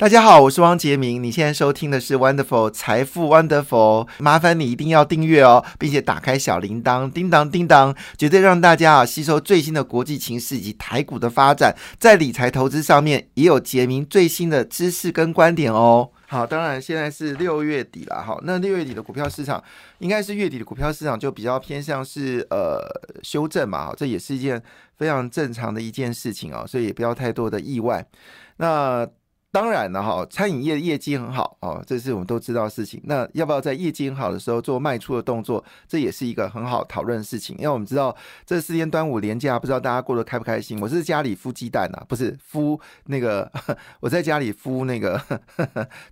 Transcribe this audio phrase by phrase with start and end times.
[0.00, 1.22] 大家好，我是汪杰明。
[1.22, 16.08] 你现在收听的是 Wonderful 财富 Wonderful，麻烦你一定要订阅哦，并且打开小铃铛，叮当叮当，绝对让大家啊吸收最新的国际情势以及台股的发展，在理财投资上面也有杰明最新的知识跟观点哦。
[16.28, 19.62] 好，当然现在是六月底了，哈，那六月底的股票市场
[19.98, 22.80] 应该是月底的股票市场就比较偏向是呃
[23.22, 24.62] 修正嘛，这也是一件
[24.96, 28.02] 非常正常的一件事情哦，所以也不要太多的意外。
[28.56, 29.06] 那
[29.52, 33.00] 当然了哈，餐饮业业绩很好哦，这是我们都知道的事情。
[33.04, 35.64] 那要不要在业绩很好的时候做卖出的动作？
[35.88, 37.56] 这也是一个很好讨论的事情。
[37.58, 38.16] 因为我们知道
[38.46, 40.80] 这四天端午连假，不知道大家过得开不开心？
[40.80, 43.50] 我是家里孵鸡蛋呐，不是孵那个，
[43.98, 45.20] 我在家里孵那个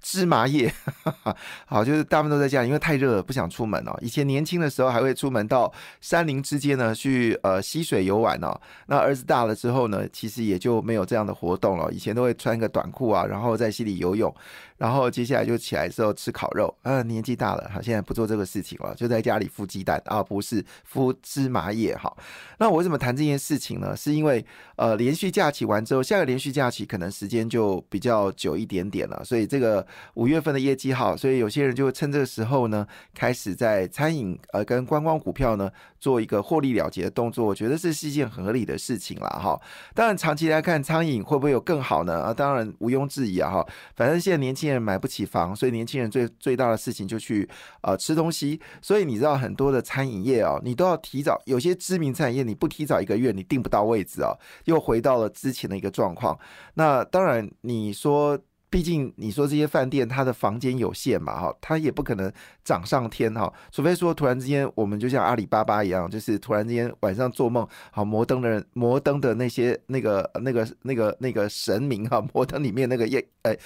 [0.03, 0.73] 芝麻叶。
[1.65, 3.97] 好，就是大部分都在家里，因为太热了，不想出门哦。
[4.03, 8.61] 以前年轻的时候还会出门到山林之间呢去呃溪水游玩哦。
[8.89, 11.89] 那儿子大了之后呢，其实也就没有这样的活动了。
[11.93, 13.27] 以前都会穿个短裤啊。
[13.29, 14.35] 然后在溪里游泳，
[14.77, 16.75] 然后接下来就起来之后吃烤肉。
[16.83, 21.95] 啊，年纪大了，哈，现在不做这个事情了，就在家里孵鸡蛋啊，不是孵芝麻叶。
[21.97, 22.17] 哈，
[22.59, 23.95] 那我为什么谈这件事情呢？
[23.97, 24.45] 是因为
[24.77, 35.71] 呃，连续假期完之后，下个连续假期可能时间就比较久一点点了，所以这个五月份的业绩好，所以有些人就会趁这个时候呢，开始在餐饮呃跟观光股票呢
[36.01, 37.47] 做一个获利了结的动作。
[37.47, 39.61] 我觉得这是一件很合理的事情了，哈。
[39.95, 42.21] 当然，长期来看，餐饮会不会有更好呢？
[42.21, 43.29] 啊，当然毋庸置。
[43.29, 47.47] 疑啊哈，反正现在年轻人买不起房，所以年轻人最最大的事情就去
[47.83, 48.59] 呃吃东西。
[48.81, 54.33] 所以你知道很多的餐饮业哦，你都要提早，有些知名餐饮业你不提早一个月，你订不到位置啊，
[54.65, 56.39] 又回到了之前的一个状况。
[56.75, 58.39] 那当然你说。
[58.71, 62.31] 毕竟你说这些饭店它的房间有限嘛，哈，它也不可能
[62.63, 73.57] 涨上天哈，除非说突然之间我们就像阿里巴巴一样，就是突然之间晚上做梦，好摩登的人，摩登的那些那个那个那个那个神明哈，摩登里面那个夜呃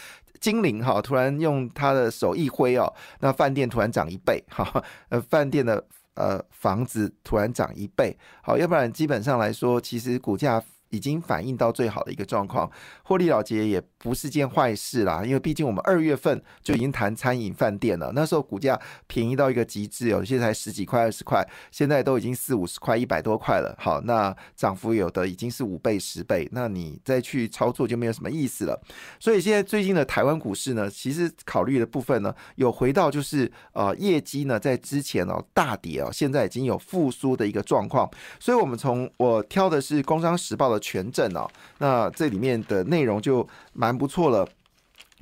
[0.40, 10.62] 精灵哈，突然用他的手一挥哦，那饭店突然涨一倍哈，呃饭店的呃房子突然涨一倍，好，要不然基本上来说，其实股价。
[10.92, 12.70] 已经反映到最好的一个状况，
[13.02, 15.24] 获利了结也不是件坏事啦。
[15.24, 23.74] 因为毕竟我们二月份就已经谈餐饮饭店了，那时候股价便宜到一个极致，有些才十几块、二十块，现在都已经四五十块、一百多块了。
[23.78, 28.78] 好，那涨幅有的已经是五倍、十倍，那你再去操作就没有什么意思了。
[29.18, 38.06] 所以现在最近的台湾股市呢，其实考虑的部分呢，有回到就是呃业绩呢，在之前哦大跌哦，现在已经有复苏的一个状况。
[38.38, 40.81] 所以我们从我挑的是《工商时报》的。
[40.82, 41.48] 全证哦，
[41.78, 44.46] 那这里面的内容就蛮不错了。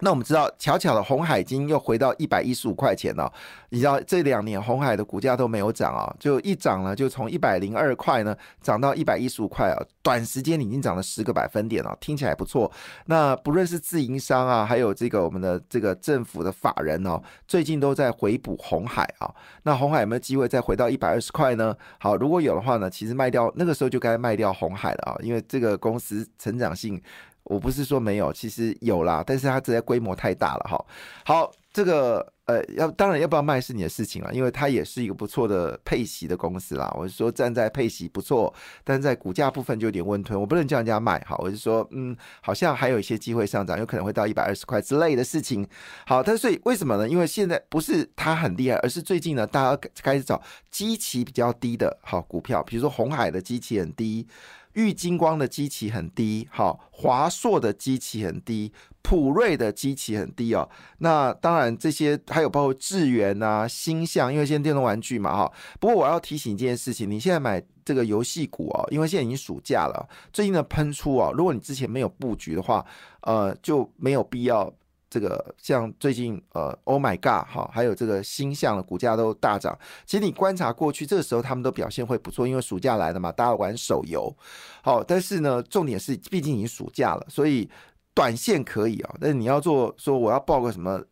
[0.00, 3.32] 那我们知道，巧巧的红海金又回到一百一十五块钱了。
[3.68, 12.70] 你知道这两年红海的股价都没有涨啊，就一涨呢，就从一百零二块呢涨到一百一十五块啊，短时间已经涨了十个百分点了，听起来不错。
[13.06, 19.32] 那不论是自营商啊，还有这个我们的这个政府的法人哦，最近都在回补红海啊。
[19.62, 21.76] 那红海有没有机会再回到一百二十块呢？
[21.98, 27.00] 好，如果有的话呢，其实卖掉那个时候就该卖掉红海了啊，因为这个公司成长性。
[27.44, 30.84] 我不是说没有，其实有啦，但是它这些规模太大了哈。
[31.24, 36.92] 好，这个呃，要当然要不要卖是你的事情了，因为它也是一个不错的配息的公司啦。
[36.96, 38.52] 我是说站在配息不错，
[38.84, 41.36] 但在股价部分就有点温吞，我不能叫人家卖哈。
[41.38, 45.66] 我是说，嗯，好像还有一些机会上涨，有可能会到一百二十块之类的事情。
[46.06, 47.08] 好，但是为什么呢？
[47.08, 50.40] 因为现在不是它很厉害，而是最近呢，大家开始找
[50.70, 54.26] 基期比较低的好股票，比如说红海的基期很低。
[54.74, 58.72] 玉金光的基期很低，好，华硕的基期很低，
[59.02, 60.68] 普瑞的基期很低哦。
[60.98, 65.52] 那当然，这些还有包括智源啊、星象，因为现在电动玩具嘛，哈。
[65.78, 72.84] 不过我要提醒一件事情，你现在买这个游戏股哦，因为现在已经暑假了，最近的喷出哦，如果你之前没有布局的话，
[73.22, 74.72] 呃，就没有必要。
[75.10, 79.76] 这个像最近呃，Oh my God，哈，还有这个星象的股价都大涨。
[80.06, 84.32] 其实你观察过去，这个时候他们都表现会不错，因为暑假来了嘛，大家玩手游。
[84.82, 87.68] 好，但是呢，重点是毕竟已经暑假了，所以
[88.14, 89.16] 短线可以啊。
[89.20, 91.02] 但是你要做说我要报个什么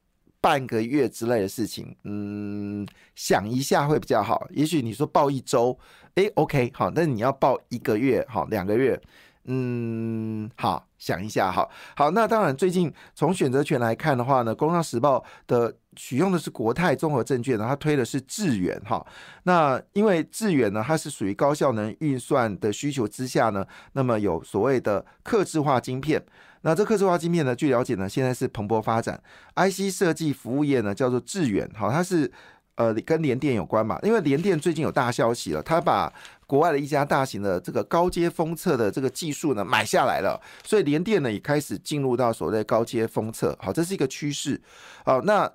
[0.40, 2.87] 半个月之类的事情，嗯，
[3.17, 4.46] 想一下会比较好。
[4.50, 5.76] 也许你说报一周，
[6.14, 9.00] 诶 o k 好，但你要报一个月，好，两个月。
[9.50, 12.10] 嗯，好，想一下，好好。
[12.10, 19.04] 那当然，最近从选择权来看的话呢，《工商时报》的取用的是国泰综合证券，它推的是智远哈。
[19.44, 26.22] 那因为智远呢，它是属于高效能运算的需求之下呢，那么有所谓的刻制化晶片。
[26.60, 29.18] 那这刻制化晶片呢，据了解呢，现在是蓬勃发展。
[29.56, 32.30] IC 设计服务业呢，叫做智远，好，它是
[32.74, 33.98] 呃跟联电有关嘛？
[34.02, 36.12] 因为联电最近有大消息了，它把
[36.48, 44.60] 国外的一家大型的这个高阶封测的这个技术呢买下来了，所以联电呢也开始进入到所谓高阶封测，好，这是一个趋势。
[45.04, 45.48] 好，那。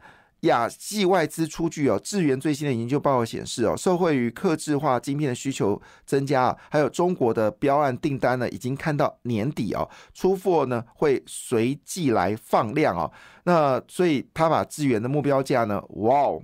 [0.43, 13.09] 亚系外资出具哦，智源最新的研究报告显示哦，受惠于客制化晶片的需求增加啊，还有中国的标案订单呢，已经看到年底哦，出货呢会随即来放量哦。
[13.45, 16.43] 那所以他把智源的目标价呢，哇哦，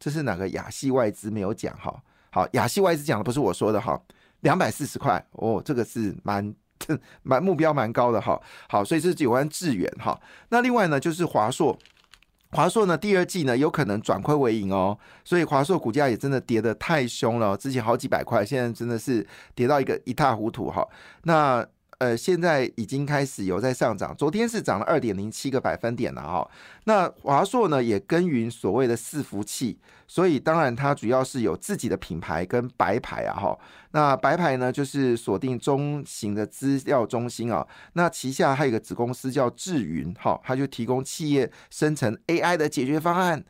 [0.00, 2.02] 这是哪个亚系外资没有讲哈？
[2.36, 3.98] 好，亚细外资讲的不是我说的哈，
[4.40, 6.54] 两百四十块哦，这个是蛮
[7.22, 8.38] 蛮目标蛮高的哈。
[8.68, 10.20] 好，所以这是有关致远哈。
[10.50, 11.74] 那另外呢，就是华硕。
[12.50, 20.86] 华硕呢，第二季呢有可能转亏为盈哦，所以华硕股价也真的跌得太凶了，之前好几百块，现在真的是跌到一个一塌糊涂哈。
[21.22, 21.66] 那
[21.98, 26.46] 呃，现在已经开始有在上涨，昨天是涨了二点零七个百分点了哈。
[26.84, 33.58] 那华硕呢也耕耘所谓的伺服器，所以当然它主要是有自己的品牌跟白牌啊哈。
[33.92, 43.42] 那白牌呢就是锁定中型的资料中心啊，那旗下还有一个子公司叫智云哈，它就提供企业生成 AI 的解决方案。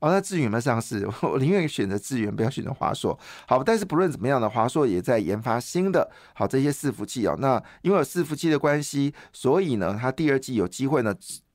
[0.00, 1.06] 哦，那智远有没有上市？
[1.22, 3.16] 我宁愿选择智远，不要选择华硕。
[3.46, 7.36] 好，但是不论怎么样的，华硕也在研发新的好这些伺服器哦。
[7.38, 11.14] 那因为有伺服器的关系，所以呢，它第二季有机会呢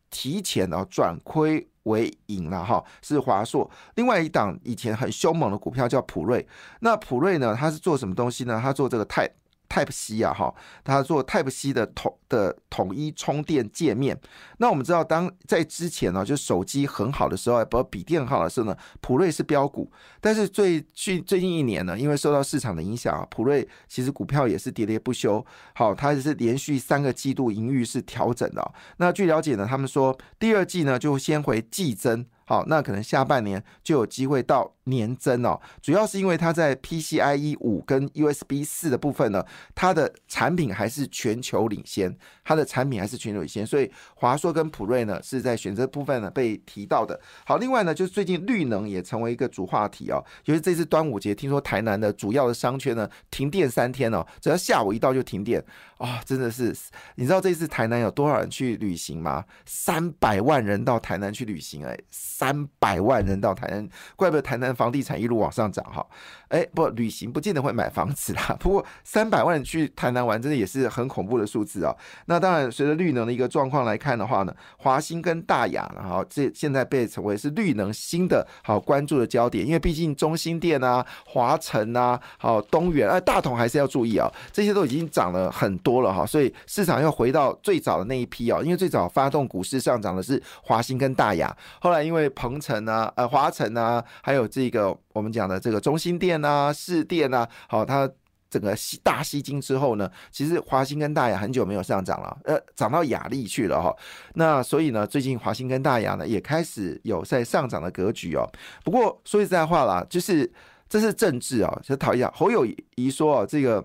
[0.09, 2.83] 提前哦转亏为盈了哈。
[3.01, 3.69] 是华硕。
[3.95, 6.48] 另外一档以前很凶猛的股票叫普瑞。
[6.81, 8.59] 那普瑞呢，它是做什么东西呢？
[8.62, 9.27] 它做这个太。
[9.69, 10.53] Type C 啊，哈，
[10.83, 14.19] 它做 Type C 的统的统一充电界面。
[14.57, 19.91] 那我们知道，当在之前呢，就手机很好的时候，不比电好的时候呢，普瑞是标股。
[20.21, 25.45] 但是最近最近一年呢，因为受到市场的影响啊，普瑞其实股票也是跌跌不休。
[25.73, 28.73] 好，它也是连续三个季度盈余是调整的。
[28.97, 32.25] 那据了解呢，他们说第二季呢就先回季增。
[32.45, 35.59] 好，那可能下半年就有机会到年增哦。
[35.81, 39.44] 主要是因为它在 PCIe 五跟 USB 四的部分呢，
[39.74, 47.19] 它的产品还是全球领先，它的产品还是全球领先，所以华硕跟普瑞呢是在选择部分呢被提到的。
[47.45, 50.24] 好，另外呢，就是最近绿能也成为一个主话题哦。
[50.45, 55.63] 尤其这次端午节，听说台南的主要的商圈呢停电三天哦，只要下午一到就停电
[55.98, 56.75] 啊，真的是。
[57.15, 59.45] 你知道这次台南有多少人去旅行吗？
[59.65, 61.98] 三百万人到台南去旅行哎。
[62.37, 63.87] 三百万人到台南，
[64.17, 66.05] 怪不得台南房地产一路往上涨哈。
[66.49, 68.55] 哎，不，旅行不见得会买房子啦。
[68.59, 71.95] 不过三百万人去台南玩，真的也是很恐怖的数字啊。
[72.25, 86.25] 那当然，随着绿能的一个状况来看的话呢，华兴跟大雅，然后这现在被称为是绿能新的好关注的焦点，因为毕竟中心店啊、华晨啊、好东元啊、大同还是要注意啊，这些都已经涨了很多了哈。
[86.25, 98.10] 所以市场又回到最早的那一批啊，因为最早发动股市上涨的是华兴跟大雅，后来因为鹏城啊、呃华晨啊，还有这个我们讲的这个中心店啊、市店啊，好，它
[98.50, 103.95] 整个吸大吸金之后呢，其实华兴跟大雅很久没有上涨了，呃，涨到雅力去了哈。
[104.36, 108.50] 那所以呢，最近华兴跟大雅呢也开始有在上涨的格局哦。
[108.83, 110.51] 不过说实在话啦，就是
[110.88, 113.83] 这是政治啊，就讨厌侯友谊说啊，这个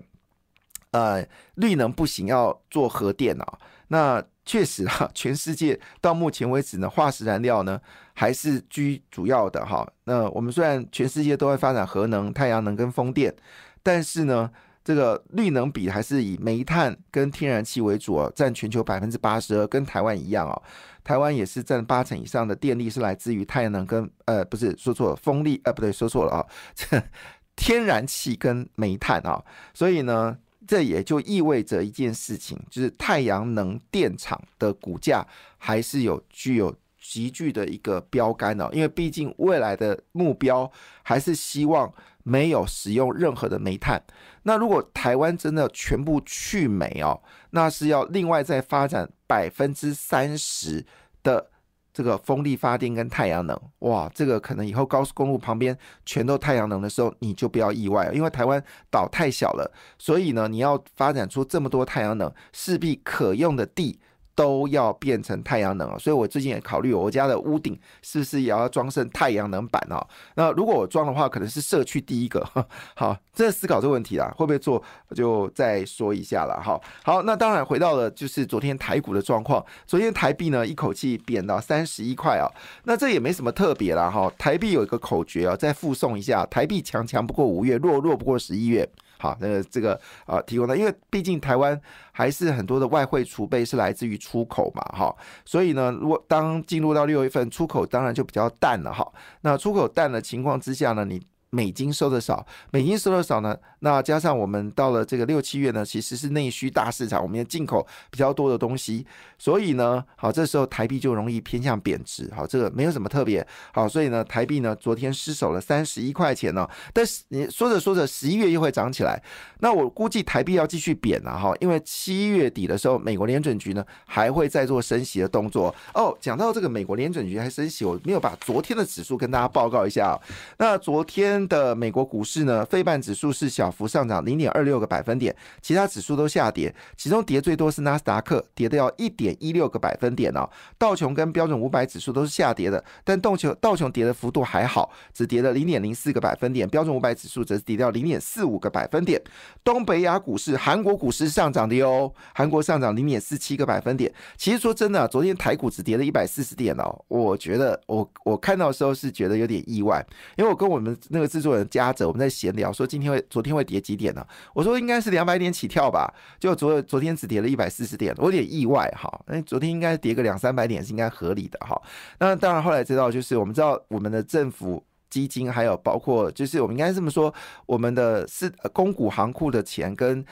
[0.91, 4.23] 呃绿能不行，要做核电啊，那。
[4.51, 7.79] 确实哈， 全世界到目前为止呢，化石燃料呢
[8.13, 9.89] 还是居主要的哈。
[10.03, 13.33] 那我们虽然全世界都在发展核能、太阳能跟风电，
[13.81, 14.51] 但是呢，
[14.83, 20.61] 这个绿能比还是以煤炭跟天然气为主哦，占全球百分之八十二，跟台湾一样哦。
[21.01, 26.45] 台湾也是占八成以上的电力是来自于太阳能跟呃，不是说错了，风力呃，不对，说错了啊，
[26.75, 27.01] 这
[27.55, 29.41] 天然气跟煤炭啊，
[29.73, 30.37] 所以呢。
[30.71, 40.71] 这也就意味着一件事情，就是太阳能电厂的股价还是有具有极具的一个标杆哦，因为毕竟未来的目标
[41.03, 44.01] 还是希望没有使用任何的煤炭。
[44.43, 50.85] 那如果台湾真的全部去煤哦，那是要另外再发展百分之三十
[51.21, 51.51] 的。
[51.93, 63.99] 这个风力发电跟太阳能，哇，这个可能以后高速公路旁边全都太阳能的时候，你就不要意外了，因为台湾岛太小了，所以呢，你要发展出这么多太阳能，势必可用的地。
[64.41, 70.03] 都要变成太阳能啊，所以我最近也考虑我家的屋顶是不是也要装上太阳能板啊？
[70.33, 72.43] 那如果我装的话，可能是社区第一个。
[72.97, 74.81] 好，在思考这个问题啦，会不会做
[75.13, 76.59] 就再说一下了。
[76.59, 82.49] 好，好，那当然回到了就是昨天台股的状况，昨天台币呢一口气贬到三十一块啊，
[82.85, 84.27] 那这也没什么特别啦哈。
[84.39, 88.89] 台币有一个口诀啊，再附送一下：台币强强不过五月，弱弱不过十一月。
[89.21, 89.93] 好，那个这个
[90.25, 91.79] 啊，提供的，因为毕竟台湾
[92.11, 99.07] 还是很多的外汇储备是来自于出口嘛，哈，所以呢，如果当进入到六月份，出口当然就比较淡了，哈。
[99.41, 101.21] 那出口淡的情况之下呢，你
[101.51, 109.05] 美金收的少，美金收的少呢，那加上我们到了这个六七月呢，其实是内需大市场，我们要进口比较多的东西，
[109.37, 119.21] 所以呢，好，这时候台币就容易偏向贬值，好，这个没有什么特别，好，所以呢，台币呢昨天失守了三十一块钱呢，但是你说着说着十一月又会涨起来，
[119.59, 126.17] 那我估计台币要继续贬了哈，因为七月底的时候，美国联准局呢还会再做升息的动作哦。
[126.21, 130.17] 讲到这个美国联准局还升息，我没有把昨天的指数跟大家报告一下。
[130.57, 140.49] 那昨天的美国股市呢，费半指数是小幅上涨零点二六个百分点，其他指数都下跌，其中跌最多是纳斯达克，跌的要一点一六个百分点哦。
[140.77, 149.21] 道琼跟标准五百指数都是下跌的，但道琼道琼跌的幅度还好，只跌了零点零四个百分点，标准五百指数则是跌掉零点四五个百分点。
[149.63, 154.11] 东北亚股市，韩国股市上涨的哟，韩国上涨零点四七个百分点。
[154.37, 160.05] 其实说真的，昨天台股只跌了一百四十点哦，我觉得我我看到的时候是觉得有点意外，
[160.35, 164.25] 因为我跟我们那个制作人嘉泽我们在闲聊，说今天会昨天会跌几点呢？
[164.53, 169.09] 我说应该是两百点起跳吧，就昨昨天只跌了一百四十点，我有点意外哈。
[169.27, 171.81] 那昨天应该跌个两三百点是应该合理的哈。
[172.19, 174.83] 那当然后来知道，就是我们知道我们的政府。
[175.11, 177.33] 基金还有包括，就是我们应该这么说，
[177.65, 180.25] 我们的是公股行库的钱跟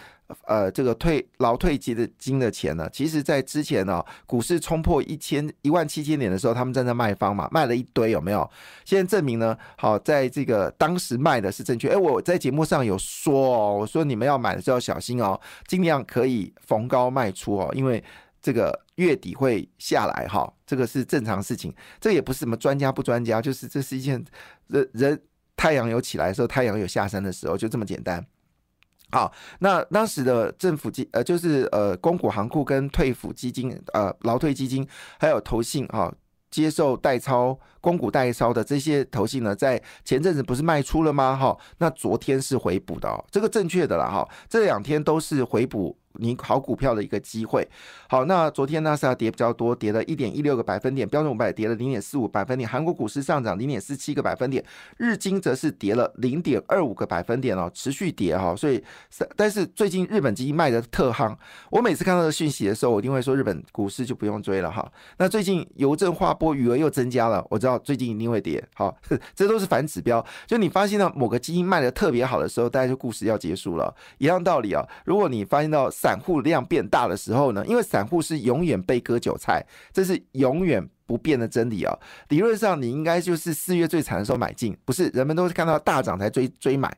[0.46, 8.50] 呃这个退劳退金的金的钱呢，其实在之前呢，股市冲破一千一万七千点的时候，他们站在卖方嘛，卖了一堆有没有？
[8.86, 11.90] 现在证明呢，好在这个当时卖的是正确。
[11.90, 18.04] 哎，我在节目上有说哦，我说你们要买的时候要小心哦，尽量可以逢高卖出哦，因为。
[18.42, 24.24] 这个月底会下来哈，这个是正常事情，这也不是什么专家不专家，就是这是一件
[24.68, 25.22] 人人
[25.58, 28.26] 太阳有起来的时候，太阳有下山的时候，就这么简单。
[29.12, 34.88] 好，那当时的政府基呃，就是呃，公股行库跟退抚基金呃，劳退基金
[35.20, 36.14] 还有投信哈。
[36.52, 41.38] 接受代操、公股代操的这些投信呢，在前阵子不是卖出了吗？
[41.38, 47.68] 哈，那昨天是回补的哦，这个正确的了哈，这两天都是回补你好股票的一个机会。
[48.10, 54.64] 好，那昨天纳斯达跌比较多，跌了一点一六个百分点，标准五百跌了零点四五百分点，韩国股市上涨零点四七个百分点，
[54.98, 58.56] 日经则是跌了零点二五个百分点哦，持续跌哈。
[58.56, 58.84] 所以，
[59.36, 61.36] 但是最近日本基金卖的特夯，
[61.70, 64.92] 我每次看到的讯息的时候，我一定会说日本股市就不用追了哈。
[65.18, 68.64] 那最近邮政划拨余额又增加了，我知道最近一定会跌。
[68.74, 68.98] 好，
[69.36, 70.26] 这都是反指标。
[70.48, 74.84] 就你发现到某个基金卖的特别好的时候，大家就故事要结束了，一样道理啊。
[75.06, 81.94] 如果你发现到散户量变大的时候呢，因为散户是永远被割韭菜，这是永远不变的真理啊！
[82.30, 85.10] 理论上你应该就是四月最惨的时候买进，不是？
[85.10, 86.90] 人们都是看到大涨才追追买，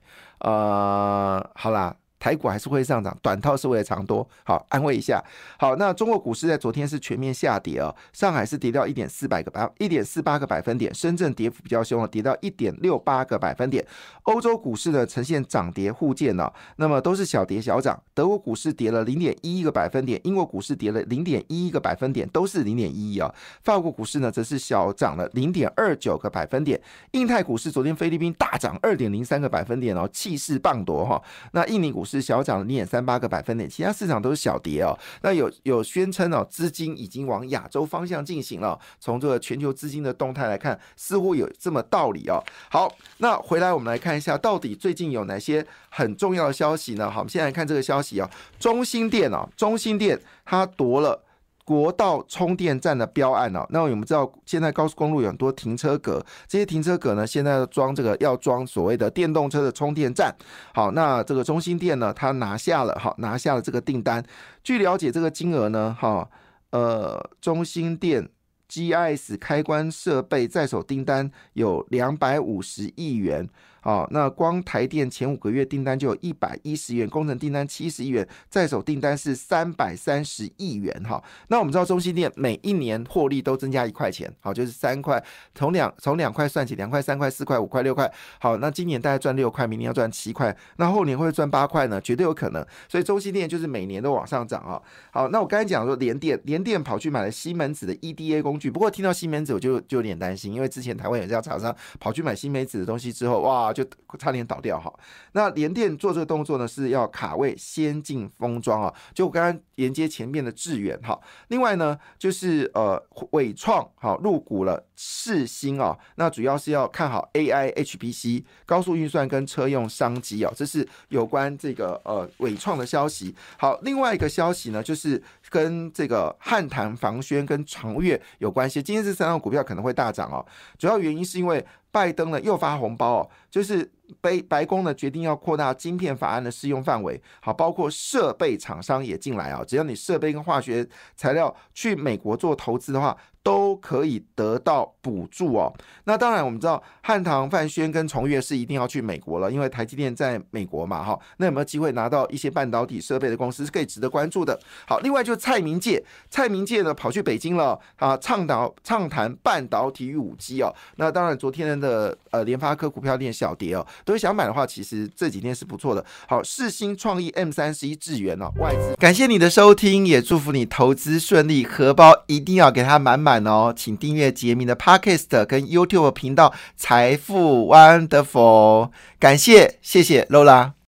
[0.41, 1.95] 呃，好啦。
[2.21, 4.25] 台股还是会上涨，短套是为了长多。
[4.43, 5.19] 好，安慰一下。
[5.57, 13.83] 好，那中国股市在昨天是全面下跌哦，上海是跌掉一点四百个百一点四八个百分点，深圳跌幅比较凶了，跌到一点六八个百分点。
[14.23, 17.99] 欧洲股市呢呈现涨跌互见呢，那么都是小跌小涨。
[18.13, 23.33] 德国股市跌了零点一一个百分点，英国股市跌了零点一一个百分点，都是零点一一啊。
[23.63, 26.79] 法国股市呢则是小涨了零点二九个百分点。
[27.13, 31.19] 印太股市昨天菲律宾大涨二点零三个百分点哦，气势磅礴哈。
[31.53, 32.10] 那印尼股市。
[32.11, 34.97] 是小涨零点三八个百分点，其他市场都是小跌哦。
[35.21, 38.79] 那有有宣称哦，资金已经往亚洲方向进行了。
[38.99, 42.43] 从这个全球资金的动态来看，似乎有这么道理哦。
[42.69, 47.09] 好，那回来我们来看一下，到底最近有哪些很重要的消息呢？
[47.09, 51.23] 好，我们先来看这个消息啊，中心店哦，中心店它夺了。
[51.63, 60.35] 国道充电站的标案哦，那我们知道现在高速公路有很多停车格，这些停车格呢，现在装这个要装所谓的电动车的充电站。
[60.73, 64.23] 好，那这个中心店呢，他拿下了，好拿下了这个订单。
[64.63, 66.27] 据了解，这个金额呢，哈，
[66.71, 68.27] 呃，中心店
[68.69, 73.47] GIS 开关设备在手订单有两百五十亿元。
[73.83, 80.93] 好，那光台电前五个月订单就有一百一十亿元，工程订单七十亿元，在手订单是三百三十亿元。
[81.03, 85.21] 哈，那我们知道中心店每一年获利都增加一块钱，好，就是三块，
[85.55, 88.11] 从两从两块算起，两块、三块、四块、五块、六块。
[88.39, 91.99] 好，那今年大概赚六块，明年要赚七块，那后年会赚八块呢？
[92.01, 92.63] 绝对有可能。
[92.87, 94.79] 所以中心店就是每年都往上涨啊。
[95.11, 103.70] 好，那我刚才讲说联电，联电跑去买了西门子的 EDA 工具，不过听到西门子我就就有点担心，因为之前台湾有这家厂商跑去买西门子的东西之后，哇！
[103.71, 103.85] 就
[104.17, 104.91] 差点倒掉哈。
[105.33, 108.93] 那联电做这个动作呢，是要卡位先进封装啊。
[109.13, 111.19] 就我刚刚连接前面的致远哈。
[111.47, 115.97] 另外呢，就是呃伟创好入股了世新啊。
[116.15, 120.53] 那主要是要看好 AI、HPC、高速运算跟车用商机啊。
[120.55, 123.33] 这是有关这个呃伟创的消息。
[123.57, 128.83] 好，另外一个消息呢，就是跟这个汉唐房轩跟长月有关系。
[128.83, 130.45] 今天这三张股票可能会大涨哦。
[130.77, 131.65] 主要原因是因为。
[131.93, 143.15] 拜登呢又发红包哦，就是白白宫呢决定要扩大晶片法案的适用范围，好，包括设备厂商也进来啊，只要你设备跟化学材料去美国做投资的话。
[143.43, 145.73] 都可以得到补助哦。
[146.03, 151.19] 那当然，我们知道汉唐、范轩跟崇越是一定要去美国了，因为台积电在美国嘛，哈。
[151.37, 154.59] 那有没有机会拿到一些半导体设备的公司是可以值得关注的？
[154.87, 160.73] 好，另外就是蔡明介，蔡明介呢跑去北京了啊，倡导畅谈半导体与五 G 哦。
[160.97, 166.05] 那当然，昨天的呃联发科股票链小跌哦，都想买的话，其实这几天是不错的。
[166.27, 173.47] 好，世新创意 M 三十一智源哦，外资感谢你的收听，也祝福你投资顺利，荷包一定要给它满满版。
[173.47, 178.87] 哦，请订阅杰明的 Podcast 跟 YouTube 频道《财富 Wonderful》，
[179.19, 180.71] 感谢，谢谢 Lola。